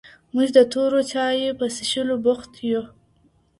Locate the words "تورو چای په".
0.71-1.65